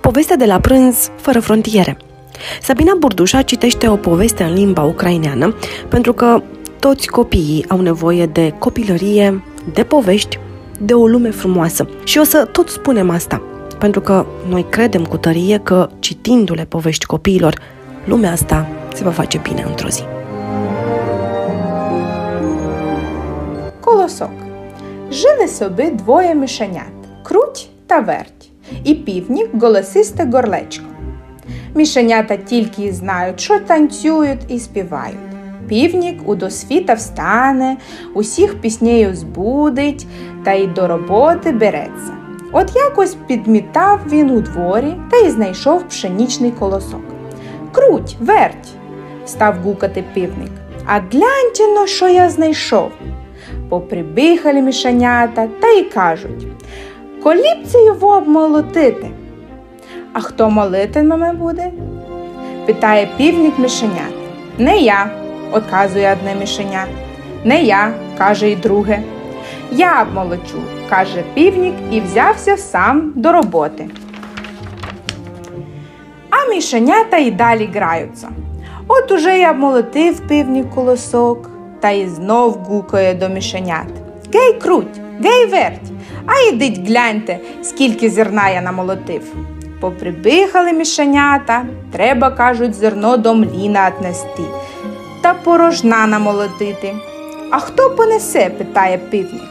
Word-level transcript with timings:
Povestea 0.00 0.36
de 0.36 0.44
la 0.44 0.60
prânz 0.60 1.10
fără 1.16 1.40
frontiere. 1.40 1.96
Sabina 2.62 2.94
Burdușa 2.98 3.42
citește 3.42 3.88
o 3.88 3.96
poveste 3.96 4.42
în 4.42 4.52
limba 4.52 4.82
ucraineană 4.82 5.56
pentru 5.88 6.12
că 6.12 6.42
toți 6.78 7.06
copiii 7.06 7.64
au 7.68 7.80
nevoie 7.80 8.26
de 8.26 8.54
copilărie, 8.58 9.44
de 9.72 9.82
povești, 9.82 10.38
de 10.80 10.94
o 10.94 11.06
lume 11.06 11.30
frumoasă. 11.30 11.88
Și 12.04 12.18
o 12.18 12.22
să 12.22 12.48
tot 12.52 12.68
spunem 12.68 13.10
asta, 13.10 13.42
pentru 13.78 14.00
că 14.00 14.26
noi 14.48 14.66
credem 14.68 15.04
cu 15.04 15.16
tărie 15.16 15.60
că, 15.62 15.88
citindu-le 15.98 16.64
povești 16.64 17.06
copiilor, 17.06 17.58
lumea 18.04 18.32
asta 18.32 18.68
se 18.94 19.04
va 19.04 19.10
face 19.10 19.40
bine 19.42 19.64
într-o 19.68 19.88
zi. 19.88 20.02
Колосок. 23.80 24.30
Жили 25.10 25.48
собі 25.48 25.90
двоє 25.90 26.34
мишенят 26.34 26.96
круть 27.22 27.68
та 27.86 28.00
верть, 28.00 28.50
І 28.83 28.95
півнік 28.95 29.49
голосисте 29.61 30.25
горлечко. 30.33 30.85
Мішенята 31.75 32.37
тільки 32.37 32.83
й 32.83 32.91
знають, 32.91 33.39
що 33.39 33.59
танцюють 33.59 34.39
і 34.47 34.59
співають. 34.59 35.17
Півнік 35.67 36.29
у 36.29 36.35
досвіта 36.35 36.93
встане, 36.93 37.77
усіх 38.13 38.61
піснею 38.61 39.15
збудить 39.15 40.07
та 40.43 40.53
й 40.53 40.67
до 40.67 40.87
роботи 40.87 41.51
береться. 41.51 42.13
От 42.51 42.75
якось 42.75 43.15
підмітав 43.27 43.99
він 44.11 44.29
у 44.29 44.41
дворі 44.41 44.95
та 45.11 45.17
й 45.17 45.29
знайшов 45.29 45.87
пшенічний 45.87 46.51
колосок. 46.51 47.01
Круть, 47.71 48.17
верть, 48.19 48.67
став 49.25 49.55
гукати 49.63 50.03
півник. 50.13 50.51
А 50.85 50.99
гляньте 50.99 51.67
но, 51.75 51.87
що 51.87 52.07
я 52.07 52.29
знайшов. 52.29 52.91
Поприбігали 53.69 54.61
мішенята 54.61 55.47
та 55.61 55.67
й 55.67 55.83
кажуть 55.83 56.47
Колі 57.23 57.65
це 57.67 57.85
його 57.85 58.17
обмолотити. 58.17 59.11
А 60.13 60.19
хто 60.19 60.49
молитиме 60.49 61.33
буде? 61.33 61.71
питає 62.65 63.09
півник 63.17 63.59
мишенят. 63.59 64.13
Не 64.57 64.77
я, 64.77 65.09
отказує 65.51 66.13
одне 66.13 66.35
мишеня. 66.39 66.85
Не 67.43 67.63
я, 67.63 67.93
каже 68.17 68.49
й 68.49 68.55
друге. 68.55 69.03
Я 69.71 70.01
обмолочу, 70.01 70.61
каже 70.89 71.23
півник 71.33 71.73
і 71.91 72.01
взявся 72.01 72.57
сам 72.57 73.13
до 73.15 73.31
роботи. 73.31 73.89
А 76.29 76.49
мішенята 76.49 77.17
й 77.17 77.31
далі 77.31 77.69
граються. 77.73 78.29
От 78.87 79.11
уже 79.11 79.39
я 79.39 79.51
обмолотив 79.51 80.19
півник 80.27 80.69
колосок, 80.69 81.49
та 81.79 81.89
й 81.89 82.07
знов 82.07 82.53
гукає 82.53 83.13
до 83.13 83.29
мішенят. 83.29 83.87
Гей, 84.33 84.53
круть, 84.53 85.01
гей, 85.23 85.45
верть, 85.45 85.88
а 86.29 86.49
ідіть 86.49 86.87
гляньте, 86.87 87.39
скільки 87.63 88.09
зерна 88.09 88.49
я 88.49 88.61
намолотив. 88.61 89.21
Поприбігали 89.79 90.73
мішенята, 90.73 91.65
треба, 91.91 92.31
кажуть, 92.31 92.73
зерно 92.73 93.17
до 93.17 93.35
мліна 93.35 93.91
отнести 93.95 94.43
та 95.21 95.33
порожна 95.33 96.07
намолотити. 96.07 96.93
А 97.51 97.59
хто 97.59 97.89
понесе? 97.89 98.49
питає 98.57 98.97
півник. 98.97 99.43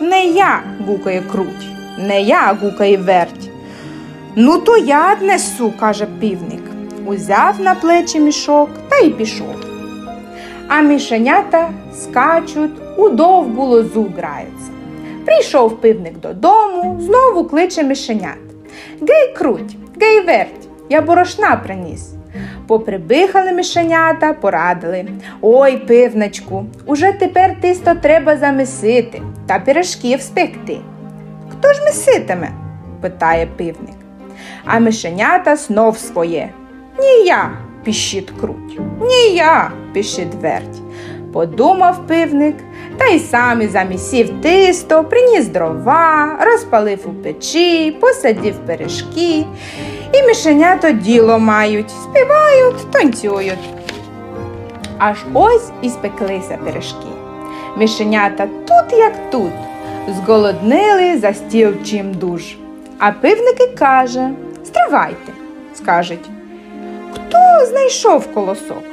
Не 0.00 0.24
я, 0.24 0.62
гукає 0.86 1.22
круть, 1.32 1.68
не 1.98 2.22
я 2.22 2.56
гукає 2.62 2.96
верть. 2.96 3.50
Ну, 4.36 4.58
то 4.58 4.76
я 4.76 5.12
однесу, 5.12 5.72
каже 5.80 6.06
півник. 6.20 6.62
Узяв 7.06 7.60
на 7.60 7.74
плечі 7.74 8.20
мішок 8.20 8.70
та 8.88 8.96
й 8.96 9.10
пішов. 9.10 9.56
А 10.68 10.80
мішенята 10.80 11.70
скачуть, 11.94 12.72
у 12.96 13.08
довгу 13.08 13.64
лозу 13.64 14.06
граються. 14.16 14.73
Прийшов 15.24 15.80
пивник 15.80 16.20
додому, 16.20 17.00
знову 17.00 17.44
кличе 17.44 17.82
мишенят. 17.82 18.38
Гей, 19.00 19.34
круть, 19.36 19.76
гей, 20.00 20.20
верть, 20.20 20.68
я 20.90 21.02
борошна 21.02 21.56
приніс. 21.56 22.10
Поприбихали 22.66 23.52
мишенята, 23.52 24.32
порадили. 24.32 25.06
Ой, 25.40 25.76
пивничку, 25.76 26.66
уже 26.86 27.12
тепер 27.12 27.60
тисто 27.60 27.94
треба 27.94 28.36
замісити 28.36 29.22
та 29.46 29.58
пиріжків 29.58 30.20
спекти. 30.20 30.78
Хто 31.50 31.72
ж 31.72 31.82
миситиме? 31.84 32.48
питає 33.00 33.46
пивник. 33.56 33.96
А 34.64 34.78
мишенята 34.78 35.56
знов 35.56 35.98
своє. 35.98 36.50
Ні 36.98 37.24
я, 37.26 37.50
піщить 37.84 38.32
круть, 38.40 38.80
ні 39.00 39.34
я, 39.34 39.70
піщить 39.92 40.34
верть. 40.34 40.80
Подумав 41.32 42.06
пивник, 42.06 42.56
та 42.98 43.06
й 43.06 43.18
сам 43.18 43.62
і 43.62 43.66
замісів 43.66 44.30
тисто, 44.42 45.04
приніс 45.04 45.46
дрова, 45.46 46.38
розпалив 46.40 46.98
у 47.04 47.22
печі, 47.22 47.96
посадів 48.00 48.54
пиріжки. 48.66 49.44
І 50.12 50.22
мишенято 50.22 50.90
діло 50.90 51.38
мають, 51.38 51.90
співають, 51.90 52.90
танцюють. 52.90 53.68
Аж 54.98 55.16
ось 55.34 55.70
і 55.82 55.88
спеклися 55.88 56.58
пиріжки. 56.64 57.08
Мишенята 57.76 58.46
тут, 58.46 58.98
як 58.98 59.30
тут, 59.30 59.52
зголоднили 60.08 61.18
за 61.18 61.34
стіл 61.34 61.72
чим 61.84 62.14
дуж. 62.14 62.56
А 62.98 63.12
пивники 63.12 63.66
каже 63.78 64.30
Стривайте, 64.64 65.32
скажуть. 65.74 66.30
Хто 67.14 67.66
знайшов 67.66 68.34
колосок? 68.34 68.84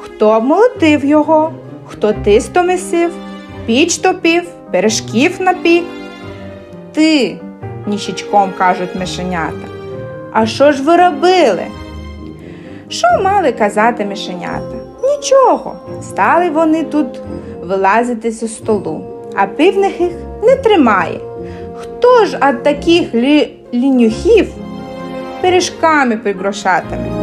Хто 0.00 0.30
обмолотив 0.30 1.04
його? 1.04 1.52
Хто 1.86 2.12
тисто 2.12 2.62
месив, 2.62 3.12
піч 3.66 3.98
топів, 3.98 4.42
пиріжків 4.72 5.42
напік? 5.42 5.84
Ти, 6.92 7.36
ніщичком 7.86 8.52
кажуть 8.58 8.96
мишенята. 8.96 9.68
А 10.32 10.46
що 10.46 10.72
ж 10.72 10.82
ви 10.82 10.96
робили? 10.96 11.66
Що 12.88 13.06
мали 13.24 13.52
казати 13.52 14.04
мишенята? 14.04 14.76
Нічого. 15.02 15.76
Стали 16.02 16.50
вони 16.50 16.84
тут 16.84 17.06
вилазити 17.62 18.30
зі 18.30 18.48
столу, 18.48 19.04
а 19.36 19.46
пивних 19.46 20.00
їх 20.00 20.12
не 20.42 20.56
тримає. 20.56 21.20
Хто 21.76 22.24
ж 22.24 22.38
від 22.48 22.62
таких 22.62 23.14
лі... 23.14 23.52
лінюхів 23.74 24.48
пиріжками 25.42 26.16
пригрошатиме? 26.16 27.13